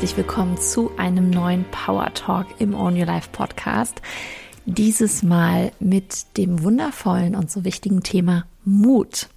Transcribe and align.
herzlich 0.00 0.16
willkommen 0.16 0.56
zu 0.56 0.90
einem 0.96 1.28
neuen 1.28 1.66
Power 1.70 2.14
Talk 2.14 2.46
im 2.58 2.72
Own 2.72 2.98
Your 2.98 3.04
Life 3.04 3.28
Podcast. 3.32 4.00
Dieses 4.64 5.22
Mal 5.22 5.72
mit 5.78 6.38
dem 6.38 6.62
wundervollen 6.62 7.36
und 7.36 7.50
so 7.50 7.66
wichtigen 7.66 8.02
Thema 8.02 8.46
Mut. 8.64 9.28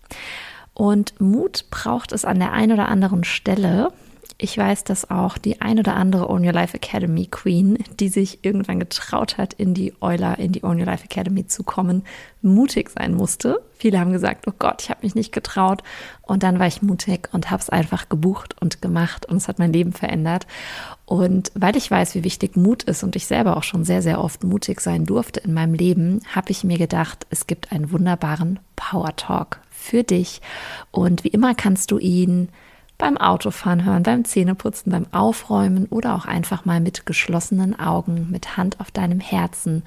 Und 0.73 1.19
Mut 1.19 1.65
braucht 1.69 2.13
es 2.13 2.23
an 2.23 2.39
der 2.39 2.53
einen 2.53 2.71
oder 2.71 2.87
anderen 2.87 3.25
Stelle, 3.25 3.91
ich 4.37 4.57
weiß, 4.57 4.83
dass 4.83 5.09
auch 5.09 5.37
die 5.37 5.61
ein 5.61 5.79
oder 5.79 5.95
andere 5.95 6.29
Own 6.29 6.45
Your 6.45 6.53
Life 6.53 6.75
Academy 6.75 7.27
Queen, 7.27 7.77
die 7.99 8.09
sich 8.09 8.43
irgendwann 8.43 8.79
getraut 8.79 9.37
hat, 9.37 9.53
in 9.53 9.73
die 9.73 9.93
Euler, 10.01 10.37
in 10.39 10.51
die 10.51 10.63
Own 10.63 10.79
Your 10.79 10.85
Life 10.85 11.05
Academy 11.05 11.47
zu 11.47 11.63
kommen, 11.63 12.03
mutig 12.41 12.89
sein 12.89 13.13
musste. 13.13 13.61
Viele 13.77 13.99
haben 13.99 14.11
gesagt, 14.11 14.47
oh 14.47 14.53
Gott, 14.57 14.81
ich 14.81 14.89
habe 14.89 15.01
mich 15.03 15.15
nicht 15.15 15.31
getraut. 15.31 15.83
Und 16.21 16.43
dann 16.43 16.59
war 16.59 16.67
ich 16.67 16.81
mutig 16.81 17.29
und 17.31 17.51
habe 17.51 17.61
es 17.61 17.69
einfach 17.69 18.09
gebucht 18.09 18.55
und 18.59 18.81
gemacht 18.81 19.25
und 19.25 19.37
es 19.37 19.47
hat 19.47 19.59
mein 19.59 19.73
Leben 19.73 19.93
verändert. 19.93 20.47
Und 21.05 21.51
weil 21.53 21.75
ich 21.75 21.89
weiß, 21.89 22.15
wie 22.15 22.23
wichtig 22.23 22.55
Mut 22.55 22.83
ist 22.83 23.03
und 23.03 23.15
ich 23.15 23.27
selber 23.27 23.55
auch 23.57 23.63
schon 23.63 23.83
sehr, 23.83 24.01
sehr 24.01 24.21
oft 24.21 24.43
mutig 24.43 24.81
sein 24.81 25.05
durfte 25.05 25.41
in 25.41 25.53
meinem 25.53 25.73
Leben, 25.73 26.21
habe 26.33 26.51
ich 26.51 26.63
mir 26.63 26.77
gedacht, 26.77 27.27
es 27.29 27.45
gibt 27.45 27.71
einen 27.71 27.91
wunderbaren 27.91 28.59
Power 28.75 29.15
Talk 29.15 29.59
für 29.69 30.03
dich. 30.03 30.41
Und 30.91 31.23
wie 31.23 31.29
immer 31.29 31.55
kannst 31.55 31.91
du 31.91 31.97
ihn 31.97 32.49
beim 33.03 33.17
Autofahren 33.17 33.83
hören, 33.83 34.01
beim 34.01 34.23
Zähneputzen, 34.23 34.89
beim 34.89 35.07
Aufräumen 35.11 35.87
oder 35.87 36.15
auch 36.15 36.23
einfach 36.23 36.63
mal 36.63 36.79
mit 36.79 37.05
geschlossenen 37.05 37.77
Augen, 37.77 38.29
mit 38.31 38.55
Hand 38.55 38.79
auf 38.79 38.91
deinem 38.91 39.19
Herzen 39.19 39.83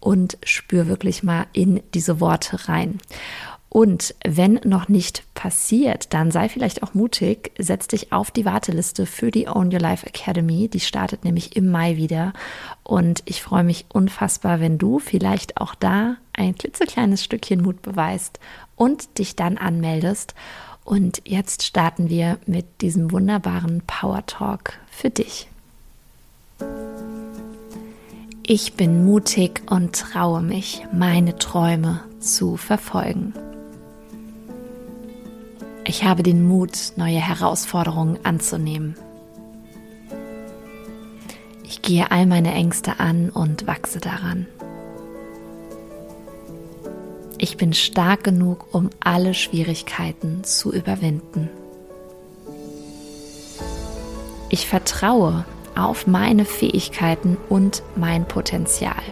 und 0.00 0.38
spür 0.42 0.86
wirklich 0.86 1.22
mal 1.22 1.44
in 1.52 1.82
diese 1.92 2.20
Worte 2.20 2.66
rein. 2.66 3.00
Und 3.76 4.14
wenn 4.24 4.60
noch 4.62 4.88
nicht 4.88 5.24
passiert, 5.34 6.14
dann 6.14 6.30
sei 6.30 6.48
vielleicht 6.48 6.84
auch 6.84 6.94
mutig, 6.94 7.50
setz 7.58 7.88
dich 7.88 8.12
auf 8.12 8.30
die 8.30 8.44
Warteliste 8.44 9.04
für 9.04 9.32
die 9.32 9.48
Own 9.48 9.74
Your 9.74 9.80
Life 9.80 10.06
Academy. 10.06 10.68
Die 10.68 10.78
startet 10.78 11.24
nämlich 11.24 11.56
im 11.56 11.72
Mai 11.72 11.96
wieder. 11.96 12.34
Und 12.84 13.24
ich 13.24 13.42
freue 13.42 13.64
mich 13.64 13.86
unfassbar, 13.92 14.60
wenn 14.60 14.78
du 14.78 15.00
vielleicht 15.00 15.56
auch 15.56 15.74
da 15.74 16.18
ein 16.32 16.54
klitzekleines 16.54 17.24
Stückchen 17.24 17.62
Mut 17.62 17.82
beweist 17.82 18.38
und 18.76 19.18
dich 19.18 19.34
dann 19.34 19.58
anmeldest. 19.58 20.36
Und 20.84 21.20
jetzt 21.24 21.64
starten 21.64 22.08
wir 22.08 22.38
mit 22.46 22.80
diesem 22.80 23.10
wunderbaren 23.10 23.82
Power 23.88 24.24
Talk 24.24 24.74
für 24.88 25.10
dich. 25.10 25.48
Ich 28.46 28.74
bin 28.74 29.04
mutig 29.04 29.62
und 29.68 29.96
traue 29.96 30.42
mich, 30.42 30.86
meine 30.92 31.38
Träume 31.38 32.04
zu 32.20 32.56
verfolgen. 32.56 33.34
Ich 35.86 36.04
habe 36.04 36.22
den 36.22 36.42
Mut, 36.46 36.94
neue 36.96 37.20
Herausforderungen 37.20 38.18
anzunehmen. 38.22 38.96
Ich 41.62 41.82
gehe 41.82 42.10
all 42.10 42.24
meine 42.24 42.52
Ängste 42.54 42.98
an 43.00 43.28
und 43.28 43.66
wachse 43.66 44.00
daran. 44.00 44.46
Ich 47.36 47.58
bin 47.58 47.74
stark 47.74 48.24
genug, 48.24 48.72
um 48.72 48.88
alle 49.00 49.34
Schwierigkeiten 49.34 50.44
zu 50.44 50.72
überwinden. 50.72 51.50
Ich 54.48 54.66
vertraue 54.66 55.44
auf 55.74 56.06
meine 56.06 56.46
Fähigkeiten 56.46 57.36
und 57.50 57.82
mein 57.96 58.26
Potenzial. 58.26 59.02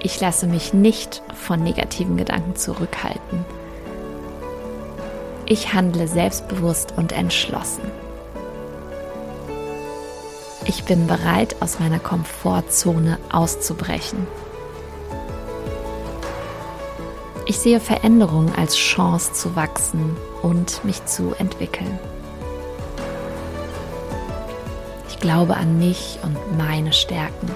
Ich 0.00 0.20
lasse 0.20 0.46
mich 0.46 0.72
nicht 0.72 1.22
von 1.34 1.64
negativen 1.64 2.16
Gedanken 2.16 2.54
zurückhalten. 2.54 3.44
Ich 5.48 5.72
handle 5.72 6.08
selbstbewusst 6.08 6.94
und 6.96 7.12
entschlossen. 7.12 7.82
Ich 10.64 10.82
bin 10.82 11.06
bereit, 11.06 11.54
aus 11.60 11.78
meiner 11.78 12.00
Komfortzone 12.00 13.18
auszubrechen. 13.30 14.26
Ich 17.46 17.60
sehe 17.60 17.78
Veränderungen 17.78 18.52
als 18.56 18.76
Chance 18.76 19.34
zu 19.34 19.54
wachsen 19.54 20.16
und 20.42 20.84
mich 20.84 21.04
zu 21.04 21.32
entwickeln. 21.38 22.00
Ich 25.08 25.20
glaube 25.20 25.56
an 25.56 25.78
mich 25.78 26.18
und 26.24 26.58
meine 26.58 26.92
Stärken. 26.92 27.52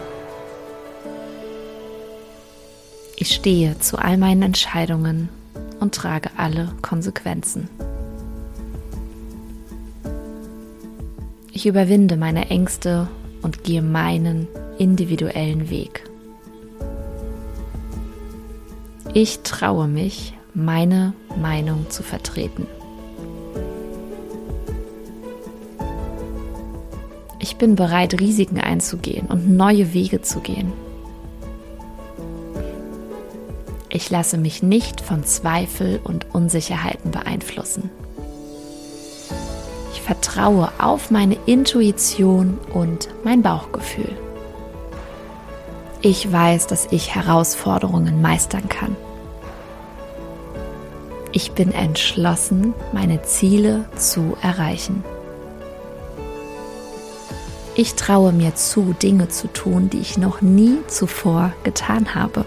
Ich 3.17 3.35
stehe 3.35 3.81
zu 3.81 3.99
all 3.99 4.17
meinen 4.17 4.43
Entscheidungen 4.43 5.29
und 5.81 5.95
trage 5.95 6.31
alle 6.37 6.69
Konsequenzen. 6.83 7.69
Ich 11.53 11.67
überwinde 11.67 12.17
meine 12.17 12.49
Ängste 12.49 13.09
und 13.43 13.65
gehe 13.65 13.83
meinen 13.83 14.47
individuellen 14.79 15.69
Weg. 15.69 16.05
Ich 19.13 19.41
traue 19.41 19.89
mich, 19.89 20.35
meine 20.55 21.15
Meinung 21.41 21.91
zu 21.91 22.03
vertreten. 22.03 22.67
Ich 27.41 27.57
bin 27.57 27.75
bereit, 27.75 28.21
Risiken 28.21 28.61
einzugehen 28.61 29.27
und 29.27 29.51
neue 29.51 29.93
Wege 29.93 30.23
zu 30.23 30.41
gehen. 30.41 30.73
Ich 34.01 34.09
lasse 34.09 34.39
mich 34.39 34.63
nicht 34.63 35.03
von 35.03 35.25
Zweifel 35.25 36.01
und 36.03 36.35
Unsicherheiten 36.35 37.11
beeinflussen. 37.11 37.91
Ich 39.93 40.01
vertraue 40.01 40.73
auf 40.79 41.11
meine 41.11 41.37
Intuition 41.45 42.57
und 42.73 43.11
mein 43.25 43.43
Bauchgefühl. 43.43 44.11
Ich 46.01 46.33
weiß, 46.33 46.67
dass 46.67 46.89
ich 46.91 47.15
Herausforderungen 47.15 48.23
meistern 48.23 48.71
kann. 48.71 48.97
Ich 51.33 51.53
bin 51.53 51.71
entschlossen, 51.71 52.73
meine 52.95 53.21
Ziele 53.21 53.85
zu 53.97 54.35
erreichen. 54.41 55.05
Ich 57.75 57.97
traue 57.97 58.33
mir 58.33 58.55
zu, 58.55 58.95
Dinge 58.95 59.29
zu 59.29 59.47
tun, 59.49 59.91
die 59.91 60.01
ich 60.01 60.17
noch 60.17 60.41
nie 60.41 60.79
zuvor 60.89 61.53
getan 61.65 62.15
habe. 62.15 62.47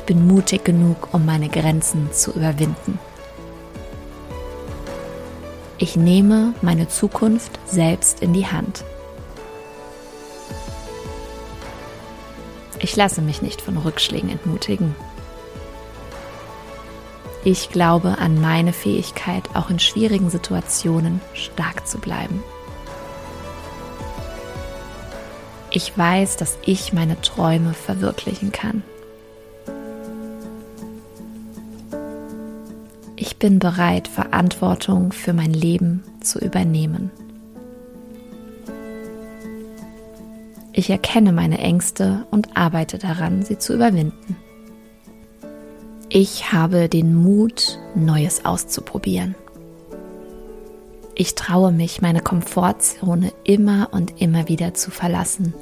Ich 0.00 0.06
bin 0.06 0.26
mutig 0.26 0.64
genug, 0.64 1.12
um 1.12 1.26
meine 1.26 1.50
Grenzen 1.50 2.10
zu 2.10 2.32
überwinden. 2.32 2.98
Ich 5.76 5.94
nehme 5.94 6.54
meine 6.62 6.88
Zukunft 6.88 7.60
selbst 7.66 8.22
in 8.22 8.32
die 8.32 8.46
Hand. 8.46 8.82
Ich 12.78 12.96
lasse 12.96 13.20
mich 13.20 13.42
nicht 13.42 13.60
von 13.60 13.76
Rückschlägen 13.76 14.30
entmutigen. 14.30 14.96
Ich 17.44 17.68
glaube 17.68 18.16
an 18.18 18.40
meine 18.40 18.72
Fähigkeit, 18.72 19.50
auch 19.52 19.68
in 19.68 19.78
schwierigen 19.78 20.30
Situationen 20.30 21.20
stark 21.34 21.86
zu 21.86 21.98
bleiben. 21.98 22.42
Ich 25.70 25.96
weiß, 25.96 26.38
dass 26.38 26.56
ich 26.62 26.94
meine 26.94 27.20
Träume 27.20 27.74
verwirklichen 27.74 28.50
kann. 28.50 28.82
Bin 33.40 33.58
bereit, 33.58 34.06
Verantwortung 34.06 35.10
für 35.10 35.32
mein 35.32 35.52
Leben 35.52 36.04
zu 36.20 36.38
übernehmen. 36.38 37.10
Ich 40.72 40.88
erkenne 40.88 41.32
meine 41.32 41.58
Ängste 41.58 42.26
und 42.30 42.56
arbeite 42.56 42.98
daran, 42.98 43.42
sie 43.42 43.58
zu 43.58 43.74
überwinden. 43.74 44.36
Ich 46.08 46.52
habe 46.52 46.88
den 46.88 47.14
Mut, 47.14 47.78
Neues 47.94 48.44
auszuprobieren. 48.44 49.34
Ich 51.14 51.34
traue 51.34 51.72
mich, 51.72 52.00
meine 52.00 52.20
Komfortzone 52.20 53.32
immer 53.44 53.88
und 53.90 54.20
immer 54.20 54.48
wieder 54.48 54.74
zu 54.74 54.90
verlassen 54.90 55.54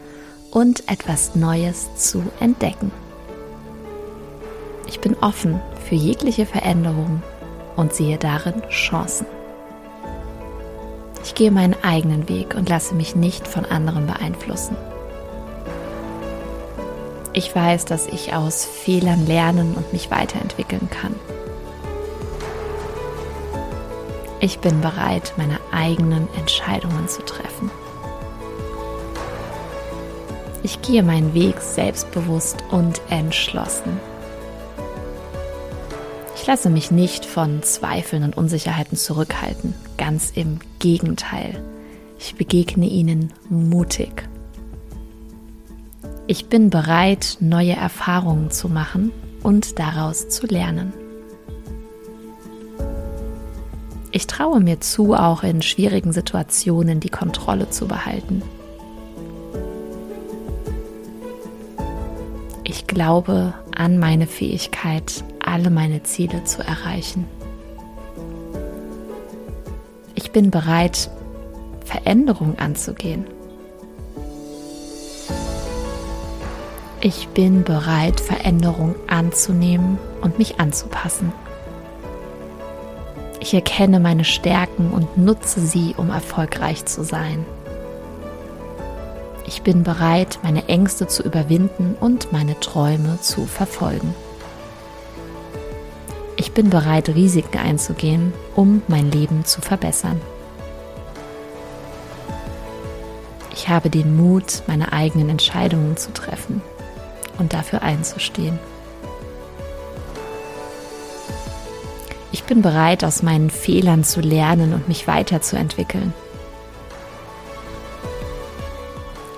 und 0.51 0.89
etwas 0.91 1.35
Neues 1.35 1.95
zu 1.97 2.23
entdecken. 2.41 2.91
Ich 4.89 5.01
bin 5.01 5.17
offen 5.21 5.61
für 5.89 5.95
jegliche 5.95 6.47
Veränderung 6.47 7.23
und 7.79 7.95
sehe 7.95 8.19
darin 8.19 8.63
Chancen. 8.69 9.27
Ich 11.23 11.35
gehe 11.35 11.53
meinen 11.53 11.77
eigenen 11.83 12.29
Weg 12.29 12.55
und 12.55 12.69
lasse 12.69 12.95
mich 12.95 13.15
nicht 13.15 13.47
von 13.47 13.65
anderen 13.65 14.07
beeinflussen. 14.07 14.77
Ich 17.33 17.55
weiß, 17.55 17.85
dass 17.85 18.07
ich 18.09 18.35
aus 18.35 18.65
Fehlern 18.65 19.27
lernen 19.27 19.75
und 19.75 19.93
mich 19.93 20.11
weiterentwickeln 20.11 20.91
kann. 20.91 21.15
Ich 24.41 24.59
bin 24.59 24.81
bereit, 24.81 25.35
meine 25.37 25.59
eigenen 25.71 26.29
Entscheidungen 26.37 27.07
zu 27.07 27.25
treffen. 27.25 27.71
Ich 30.65 30.83
gehe 30.83 31.05
meinen 31.05 31.33
Weg 31.33 31.61
selbstbewusst 31.61 32.65
und 32.71 33.01
entschlossen. 33.09 34.01
Lasse 36.49 36.71
mich 36.71 36.91
nicht 36.91 37.27
von 37.27 37.63
Zweifeln 37.63 38.25
und 38.25 38.39
Unsicherheiten 38.39 38.97
zurückhalten. 38.97 39.75
Ganz 39.99 40.33
im 40.35 40.61
Gegenteil. 40.79 41.63
Ich 42.19 42.37
begegne 42.37 42.87
ihnen 42.87 43.35
mutig. 43.51 44.27
Ich 46.27 46.47
bin 46.47 46.71
bereit, 46.71 47.37
neue 47.41 47.75
Erfahrungen 47.75 48.51
zu 48.51 48.71
machen 48.71 49.13
und 49.43 49.79
daraus 49.79 50.31
zu 50.31 50.47
lernen. 50.47 50.95
Ich 54.11 54.27
traue 54.27 54.61
mir 54.61 54.81
zu, 54.81 55.13
auch 55.13 55.43
in 55.43 55.61
schwierigen 55.61 56.15
Situationen 56.15 56.99
die 56.99 57.11
Kontrolle 57.11 57.69
zu 57.69 57.87
behalten. 57.87 58.41
Ich 62.65 62.87
glaube 62.87 63.53
an 63.77 63.99
meine 63.99 64.27
Fähigkeit, 64.27 65.23
alle 65.49 65.71
meine 65.71 66.03
Ziele 66.03 66.45
zu 66.45 66.63
erreichen. 66.63 67.27
Ich 70.15 70.31
bin 70.31 70.51
bereit, 70.51 71.11
Veränderung 71.85 72.59
anzugehen. 72.59 73.27
Ich 77.01 77.29
bin 77.29 77.65
bereit, 77.65 78.21
Veränderung 78.21 78.95
anzunehmen 79.07 79.99
und 80.21 80.39
mich 80.39 80.61
anzupassen. 80.61 81.33
Ich 83.41 83.55
erkenne 83.55 84.01
meine 84.01 84.25
Stärken 84.25 84.91
und 84.91 85.17
nutze 85.17 85.61
sie, 85.61 85.95
um 85.97 86.11
erfolgreich 86.11 86.85
zu 86.85 87.05
sein. 87.05 87.47
Ich 89.47 89.63
bin 89.63 89.85
bereit, 89.85 90.41
meine 90.43 90.69
Ängste 90.69 91.07
zu 91.07 91.23
überwinden 91.23 91.97
und 91.99 92.33
meine 92.33 92.59
Träume 92.61 93.19
zu 93.23 93.47
verfolgen. 93.47 94.15
Ich 96.49 96.55
bin 96.55 96.71
bereit, 96.71 97.11
Risiken 97.11 97.59
einzugehen, 97.59 98.33
um 98.57 98.81
mein 98.89 99.11
Leben 99.13 99.45
zu 99.45 99.61
verbessern. 99.61 100.19
Ich 103.53 103.69
habe 103.69 103.91
den 103.91 104.17
Mut, 104.17 104.63
meine 104.67 104.95
eigenen 104.95 105.29
Entscheidungen 105.29 105.99
zu 105.99 106.11
treffen 106.15 106.63
und 107.37 107.53
dafür 107.53 107.83
einzustehen. 107.83 108.59
Ich 112.33 112.45
bin 112.45 112.63
bereit, 112.63 113.05
aus 113.05 113.23
meinen 113.23 113.51
Fehlern 113.51 114.03
zu 114.03 114.23
lernen 114.23 114.73
und 114.73 114.89
mich 114.89 115.07
weiterzuentwickeln. 115.07 116.15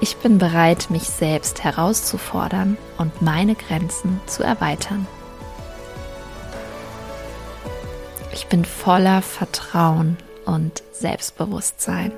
Ich 0.01 0.17
bin 0.19 0.39
bereit, 0.39 0.91
mich 0.91 1.09
selbst 1.09 1.65
herauszufordern 1.65 2.79
und 2.99 3.21
meine 3.21 3.57
Grenzen 3.57 4.21
zu 4.27 4.45
erweitern. 4.45 5.09
Ich 8.33 8.47
bin 8.47 8.65
voller 8.65 9.23
Vertrauen 9.23 10.17
und 10.47 10.83
Selbstbewusstsein. 10.93 12.13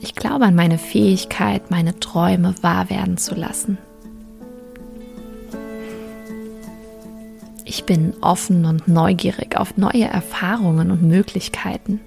Ich 0.00 0.14
glaube 0.14 0.46
an 0.46 0.54
meine 0.54 0.78
Fähigkeit, 0.78 1.70
meine 1.70 1.98
Träume 2.00 2.54
wahr 2.62 2.88
werden 2.90 3.18
zu 3.18 3.34
lassen. 3.34 3.78
Ich 7.64 7.84
bin 7.84 8.14
offen 8.20 8.64
und 8.64 8.88
neugierig 8.88 9.56
auf 9.56 9.76
neue 9.76 10.04
Erfahrungen 10.04 10.90
und 10.90 11.02
Möglichkeiten. 11.02 12.00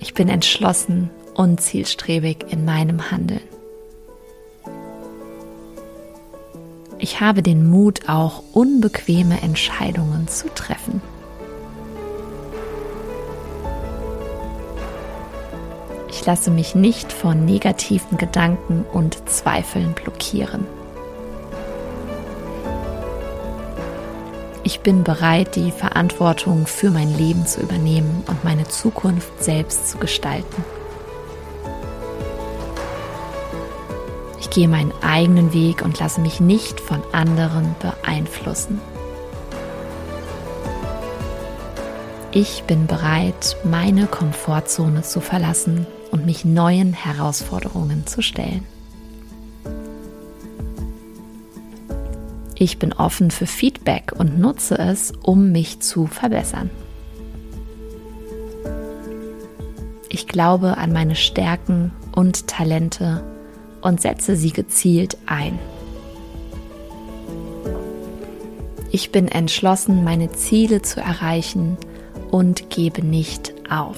Ich 0.00 0.14
bin 0.14 0.28
entschlossen 0.28 1.10
und 1.34 1.60
zielstrebig 1.60 2.46
in 2.50 2.64
meinem 2.64 3.10
Handeln. 3.10 3.59
Ich 7.02 7.18
habe 7.20 7.42
den 7.42 7.66
Mut, 7.66 8.10
auch 8.10 8.42
unbequeme 8.52 9.40
Entscheidungen 9.40 10.28
zu 10.28 10.48
treffen. 10.54 11.00
Ich 16.10 16.26
lasse 16.26 16.50
mich 16.50 16.74
nicht 16.74 17.10
von 17.10 17.46
negativen 17.46 18.18
Gedanken 18.18 18.84
und 18.92 19.26
Zweifeln 19.30 19.94
blockieren. 19.94 20.66
Ich 24.62 24.80
bin 24.80 25.02
bereit, 25.02 25.56
die 25.56 25.70
Verantwortung 25.70 26.66
für 26.66 26.90
mein 26.90 27.16
Leben 27.16 27.46
zu 27.46 27.62
übernehmen 27.62 28.24
und 28.26 28.44
meine 28.44 28.68
Zukunft 28.68 29.42
selbst 29.42 29.88
zu 29.88 29.96
gestalten. 29.96 30.62
Ich 34.40 34.48
gehe 34.48 34.68
meinen 34.68 34.92
eigenen 35.02 35.52
Weg 35.52 35.82
und 35.82 35.98
lasse 36.00 36.20
mich 36.20 36.40
nicht 36.40 36.80
von 36.80 37.02
anderen 37.12 37.76
beeinflussen. 37.78 38.80
Ich 42.32 42.62
bin 42.62 42.86
bereit, 42.86 43.56
meine 43.64 44.06
Komfortzone 44.06 45.02
zu 45.02 45.20
verlassen 45.20 45.86
und 46.10 46.24
mich 46.26 46.44
neuen 46.44 46.94
Herausforderungen 46.94 48.06
zu 48.06 48.22
stellen. 48.22 48.64
Ich 52.54 52.78
bin 52.78 52.92
offen 52.92 53.30
für 53.30 53.46
Feedback 53.46 54.12
und 54.16 54.38
nutze 54.38 54.78
es, 54.78 55.12
um 55.22 55.52
mich 55.52 55.80
zu 55.80 56.06
verbessern. 56.06 56.70
Ich 60.08 60.26
glaube 60.26 60.76
an 60.78 60.92
meine 60.92 61.14
Stärken 61.14 61.92
und 62.12 62.46
Talente 62.46 63.24
und 63.80 64.00
setze 64.00 64.36
sie 64.36 64.52
gezielt 64.52 65.16
ein. 65.26 65.58
Ich 68.90 69.12
bin 69.12 69.28
entschlossen, 69.28 70.04
meine 70.04 70.32
Ziele 70.32 70.82
zu 70.82 71.00
erreichen 71.00 71.76
und 72.30 72.70
gebe 72.70 73.04
nicht 73.04 73.54
auf. 73.70 73.96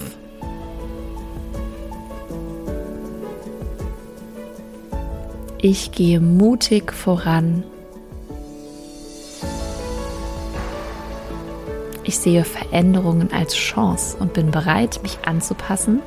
Ich 5.58 5.92
gehe 5.92 6.20
mutig 6.20 6.92
voran 6.92 7.62
Ich 12.12 12.18
sehe 12.18 12.44
Veränderungen 12.44 13.32
als 13.32 13.54
Chance 13.54 14.18
und 14.18 14.34
bin 14.34 14.50
bereit, 14.50 15.00
mich 15.02 15.18
anzupassen 15.24 16.02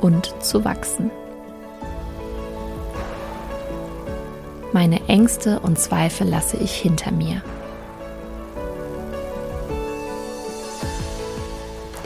und 0.00 0.32
zu 0.42 0.64
wachsen. 0.64 1.10
Meine 4.72 5.06
Ängste 5.06 5.60
und 5.60 5.78
Zweifel 5.78 6.26
lasse 6.26 6.56
ich 6.56 6.74
hinter 6.74 7.10
mir. 7.10 7.42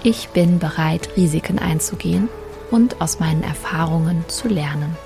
Ich 0.02 0.30
bin 0.30 0.58
bereit, 0.58 1.11
Risiken 1.16 1.61
einzugehen 1.61 2.28
und 2.73 3.00
aus 3.00 3.20
meinen 3.20 3.44
Erfahrungen 3.44 4.25
zu 4.26 4.49
lernen. 4.49 4.96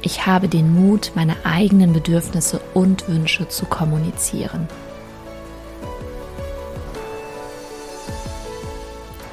Ich 0.00 0.26
habe 0.26 0.48
den 0.48 0.72
Mut, 0.72 1.12
meine 1.16 1.34
eigenen 1.44 1.92
Bedürfnisse 1.92 2.60
und 2.74 3.08
Wünsche 3.08 3.48
zu 3.48 3.66
kommunizieren. 3.66 4.68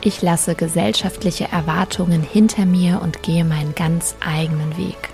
Ich 0.06 0.22
lasse 0.22 0.54
gesellschaftliche 0.54 1.46
Erwartungen 1.52 2.22
hinter 2.22 2.68
mir 2.68 3.02
und 3.02 3.24
gehe 3.24 3.44
meinen 3.44 3.74
ganz 3.74 4.16
eigenen 4.20 4.78
Weg. 4.78 5.10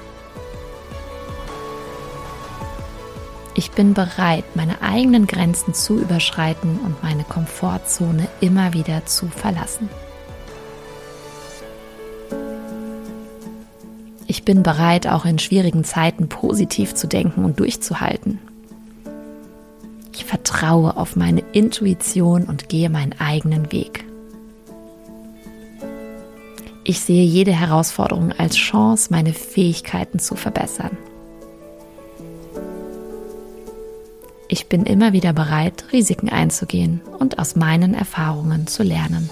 Ich 3.56 3.72
bin 3.72 3.94
bereit, 3.94 4.44
meine 4.54 4.82
eigenen 4.82 5.28
Grenzen 5.28 5.74
zu 5.74 5.98
überschreiten 5.98 6.78
und 6.84 7.02
meine 7.04 7.24
Komfortzone 7.24 8.28
immer 8.42 8.74
wieder 8.74 9.06
zu 9.06 9.28
verlassen. 9.28 9.88
Ich 14.28 14.44
bin 14.44 14.62
bereit, 14.62 15.08
auch 15.08 15.24
in 15.24 15.40
schwierigen 15.40 15.86
Zeiten 15.86 16.28
positiv 16.28 16.96
zu 16.96 17.08
denken 17.08 17.46
und 17.46 17.62
durchzuhalten. 17.62 18.40
Ich 20.12 20.26
vertraue 20.26 20.98
auf 20.98 21.16
meine 21.16 21.44
Intuition 21.54 22.44
und 22.44 22.68
gehe 22.68 22.90
meinen 22.90 23.18
eigenen 23.18 23.72
Weg. 23.72 24.11
Ich 26.84 27.00
sehe 27.02 27.24
jede 27.24 27.52
Herausforderung 27.52 28.32
als 28.32 28.56
Chance, 28.56 29.10
meine 29.12 29.34
Fähigkeiten 29.34 30.18
zu 30.18 30.36
verbessern. 30.36 30.98
Ich 34.48 34.68
bin 34.68 34.86
immer 34.86 35.14
wieder 35.14 35.32
bereit, 35.32 35.86
Risiken 35.94 36.30
einzugehen 36.30 37.02
und 37.20 37.40
aus 37.40 37.56
meinen 37.56 37.94
Erfahrungen 37.94 38.68
zu 38.68 38.84
lernen. 38.84 39.30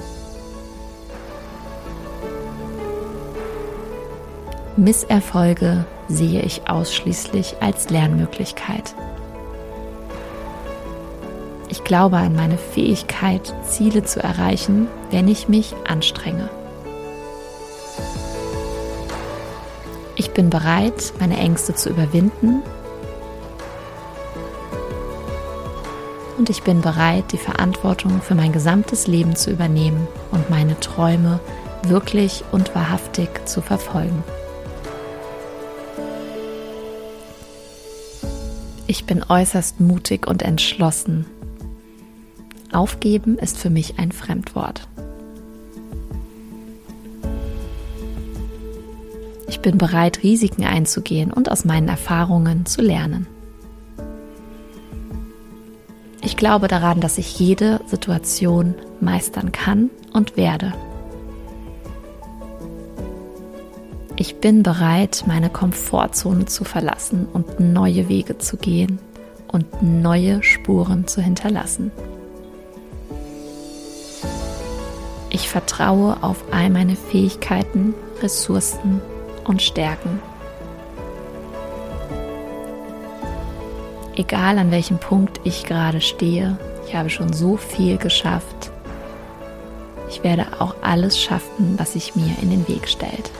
Misserfolge 4.78 5.86
sehe 6.08 6.42
ich 6.42 6.70
ausschließlich 6.70 7.58
als 7.60 7.90
Lernmöglichkeit. 7.90 8.96
Ich 11.68 11.84
glaube 11.84 12.18
an 12.18 12.36
meine 12.36 12.58
Fähigkeit, 12.58 13.54
Ziele 13.66 14.04
zu 14.04 14.24
erreichen, 14.24 14.88
wenn 15.12 15.28
ich 15.28 15.50
mich 15.50 15.76
anstrenge. 15.86 16.50
Bin 20.40 20.50
bereit, 20.50 21.12
meine 21.20 21.36
Ängste 21.36 21.76
zu 21.76 21.90
überwinden 21.90 22.62
und 26.38 26.50
ich 26.50 26.64
bin 26.64 26.80
bereit, 26.80 27.34
die 27.34 27.38
Verantwortung 27.38 28.22
für 28.22 28.36
mein 28.36 28.54
gesamtes 28.54 29.06
Leben 29.06 29.36
zu 29.36 29.52
übernehmen 29.52 30.08
und 30.32 30.50
meine 30.50 30.80
Träume 30.80 31.42
wirklich 31.84 32.46
und 32.54 32.74
wahrhaftig 32.74 33.28
zu 33.50 33.62
verfolgen. 33.62 34.24
Ich 38.88 39.04
bin 39.04 39.26
äußerst 39.28 39.82
mutig 39.82 40.26
und 40.26 40.42
entschlossen. 40.42 41.26
Aufgeben 42.72 43.38
ist 43.38 43.58
für 43.58 43.70
mich 43.70 44.00
ein 44.00 44.14
Fremdwort. 44.14 44.88
Ich 49.50 49.62
bin 49.62 49.80
bereit, 49.80 50.22
Risiken 50.22 50.64
einzugehen 50.64 51.34
und 51.34 51.52
aus 51.52 51.66
meinen 51.66 51.88
Erfahrungen 51.88 52.68
zu 52.68 52.84
lernen. 52.84 53.26
Ich 56.22 56.38
glaube 56.38 56.68
daran, 56.68 57.02
dass 57.02 57.18
ich 57.18 57.40
jede 57.40 57.82
Situation 57.88 58.76
meistern 59.02 59.52
kann 59.52 59.90
und 60.14 60.38
werde. 60.38 60.74
Ich 64.18 64.36
bin 64.36 64.62
bereit, 64.62 65.24
meine 65.26 65.50
Komfortzone 65.50 66.46
zu 66.46 66.64
verlassen 66.64 67.26
und 67.34 67.60
neue 67.60 68.08
Wege 68.08 68.38
zu 68.38 68.56
gehen 68.56 69.00
und 69.48 69.82
neue 69.82 70.44
Spuren 70.44 71.08
zu 71.08 71.24
hinterlassen. 71.24 71.92
Ich 75.32 75.50
vertraue 75.50 76.18
auf 76.22 76.44
all 76.52 76.70
meine 76.70 76.96
Fähigkeiten, 76.96 77.96
Ressourcen 78.22 79.02
und 79.50 79.64
Stärken. 79.64 80.22
Egal 84.16 84.60
an 84.60 84.70
welchem 84.70 85.00
Punkt 85.00 85.42
ich 85.44 85.66
gerade 85.66 86.02
stehe, 86.02 86.58
ich 86.88 86.96
habe 86.96 87.10
schon 87.10 87.34
so 87.34 87.58
viel 87.58 87.98
geschafft. 87.98 88.72
Ich 90.08 90.24
werde 90.24 90.46
auch 90.60 90.76
alles 90.84 91.20
schaffen, 91.20 91.80
was 91.80 91.94
sich 91.94 92.16
mir 92.16 92.36
in 92.42 92.52
den 92.52 92.68
Weg 92.68 92.88
stellt. 92.88 93.32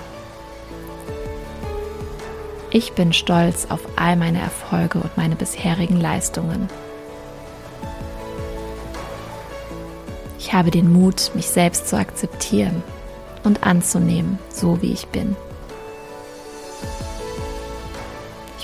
Ich 2.72 2.94
bin 2.94 3.14
stolz 3.14 3.68
auf 3.70 3.82
all 3.96 4.16
meine 4.16 4.40
Erfolge 4.40 5.00
und 5.00 5.16
meine 5.16 5.36
bisherigen 5.36 6.02
Leistungen. 6.02 6.70
Ich 10.40 10.54
habe 10.54 10.72
den 10.72 10.92
Mut, 10.92 11.32
mich 11.36 11.50
selbst 11.50 11.88
zu 11.88 11.98
akzeptieren 11.98 12.82
und 13.44 13.64
anzunehmen, 13.64 14.40
so 14.50 14.82
wie 14.82 14.92
ich 14.92 15.08
bin. 15.08 15.36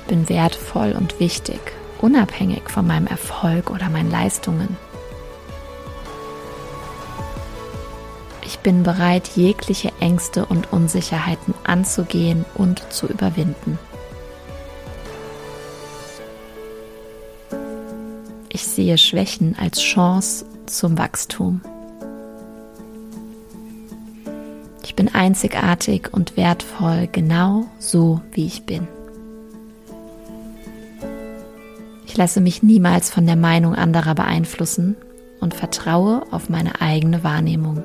Bin 0.07 0.29
wertvoll 0.29 0.93
und 0.97 1.19
wichtig 1.19 1.59
unabhängig 2.01 2.69
von 2.69 2.85
meinem 2.85 3.07
Erfolg 3.07 3.71
oder 3.71 3.89
meinen 3.89 4.11
Leistungen. 4.11 4.77
Ich 8.43 8.59
bin 8.59 8.83
bereit, 8.83 9.31
jegliche 9.35 9.91
Ängste 9.99 10.45
und 10.45 10.71
Unsicherheiten 10.71 11.53
anzugehen 11.63 12.45
und 12.53 12.83
zu 12.93 13.07
überwinden. 13.07 13.79
Ich 18.49 18.65
sehe 18.67 18.97
Schwächen 18.97 19.55
als 19.59 19.81
Chance 19.81 20.45
zum 20.67 20.97
Wachstum. 20.97 21.61
Ich 24.83 24.95
bin 24.95 25.13
einzigartig 25.13 26.09
und 26.13 26.37
wertvoll, 26.37 27.09
genau 27.11 27.65
so 27.79 28.21
wie 28.31 28.45
ich 28.45 28.63
bin. 28.63 28.87
Ich 32.15 32.17
lasse 32.17 32.39
mich 32.39 32.63
niemals 32.63 33.09
von 33.09 33.25
der 33.25 33.35
Meinung 33.35 33.75
anderer 33.75 34.15
beeinflussen 34.15 34.95
und 35.41 35.53
vertraue 35.53 36.23
auf 36.31 36.47
meine 36.47 36.79
eigene 36.79 37.25
Wahrnehmung. 37.25 37.83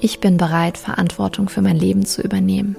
Ich 0.00 0.18
bin 0.18 0.38
bereit, 0.38 0.78
Verantwortung 0.78 1.50
für 1.50 1.60
mein 1.60 1.76
Leben 1.76 2.06
zu 2.06 2.22
übernehmen. 2.22 2.74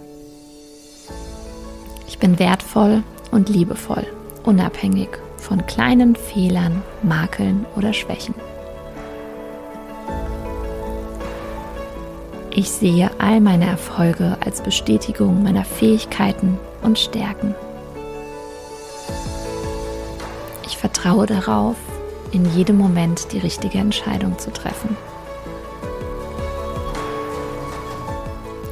Ich 2.08 2.18
bin 2.18 2.40
wertvoll 2.40 3.04
und 3.30 3.48
liebevoll, 3.48 4.08
unabhängig 4.44 5.10
von 5.38 5.64
kleinen 5.68 6.16
Fehlern, 6.16 6.82
Makeln 7.04 7.68
oder 7.76 7.94
Schwächen. 7.94 8.34
Ich 12.50 12.72
sehe 12.72 13.12
all 13.20 13.40
meine 13.40 13.68
Erfolge 13.68 14.36
als 14.44 14.62
Bestätigung 14.62 15.44
meiner 15.44 15.64
Fähigkeiten 15.64 16.58
und 16.82 16.98
Stärken. 16.98 17.54
Vertraue 20.84 21.26
darauf, 21.26 21.78
in 22.34 22.44
jedem 22.58 22.78
Moment 22.78 23.32
die 23.32 23.38
richtige 23.38 23.78
Entscheidung 23.78 24.38
zu 24.38 24.52
treffen. 24.52 24.98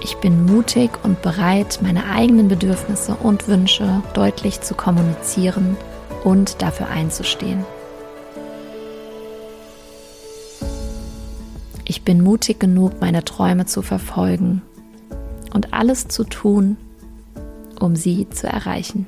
Ich 0.01 0.17
bin 0.17 0.45
mutig 0.45 0.91
und 1.03 1.21
bereit, 1.21 1.79
meine 1.81 2.03
eigenen 2.09 2.49
Bedürfnisse 2.49 3.15
und 3.15 3.47
Wünsche 3.47 4.03
deutlich 4.13 4.59
zu 4.59 4.75
kommunizieren 4.75 5.77
und 6.25 6.61
dafür 6.61 6.89
einzustehen. 6.89 7.63
Ich 11.85 12.03
bin 12.03 12.21
mutig 12.21 12.59
genug, 12.59 12.99
meine 12.99 13.23
Träume 13.23 13.67
zu 13.67 13.81
verfolgen 13.81 14.61
und 15.53 15.73
alles 15.73 16.09
zu 16.09 16.25
tun, 16.25 16.75
um 17.79 17.95
sie 17.95 18.29
zu 18.29 18.47
erreichen. 18.47 19.07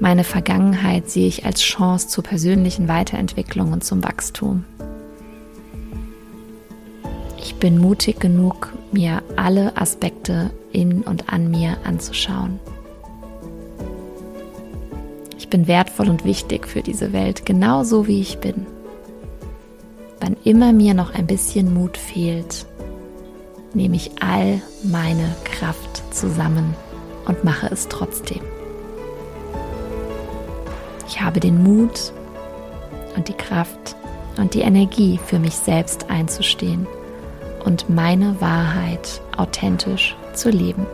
Meine 0.00 0.24
Vergangenheit 0.24 1.08
sehe 1.08 1.28
ich 1.28 1.46
als 1.46 1.60
Chance 1.60 2.08
zur 2.08 2.24
persönlichen 2.24 2.88
Weiterentwicklung 2.88 3.72
und 3.72 3.84
zum 3.84 4.02
Wachstum. 4.02 4.64
Ich 7.38 7.54
bin 7.56 7.78
mutig 7.78 8.20
genug, 8.20 8.72
mir 8.90 9.22
alle 9.36 9.76
Aspekte 9.76 10.50
in 10.72 11.02
und 11.02 11.32
an 11.32 11.50
mir 11.50 11.76
anzuschauen. 11.84 12.58
Ich 15.38 15.48
bin 15.48 15.68
wertvoll 15.68 16.08
und 16.08 16.24
wichtig 16.24 16.66
für 16.66 16.82
diese 16.82 17.12
Welt, 17.12 17.46
genauso 17.46 18.08
wie 18.08 18.20
ich 18.20 18.38
bin. 18.38 18.66
Wann 20.20 20.36
immer 20.42 20.72
mir 20.72 20.94
noch 20.94 21.14
ein 21.14 21.26
bisschen 21.26 21.72
Mut 21.72 21.96
fehlt, 21.96 22.66
nehme 23.74 23.96
ich 23.96 24.10
all 24.20 24.60
meine 24.82 25.36
Kraft 25.44 26.02
zusammen 26.14 26.74
und 27.26 27.44
mache 27.44 27.68
es 27.70 27.88
trotzdem. 27.88 28.40
Ich 31.06 31.20
habe 31.20 31.40
den 31.40 31.62
Mut 31.62 32.12
und 33.16 33.28
die 33.28 33.34
Kraft 33.34 33.96
und 34.36 34.54
die 34.54 34.62
Energie 34.62 35.18
für 35.24 35.38
mich 35.38 35.54
selbst 35.54 36.10
einzustehen 36.10 36.86
und 37.64 37.88
meine 37.88 38.40
Wahrheit 38.40 39.20
authentisch 39.36 40.16
zu 40.34 40.50
leben. 40.50 40.86